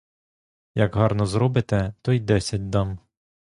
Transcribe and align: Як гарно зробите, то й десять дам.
Як 0.75 0.95
гарно 0.95 1.25
зробите, 1.25 1.93
то 2.01 2.11
й 2.11 2.19
десять 2.19 2.69
дам. 2.69 2.99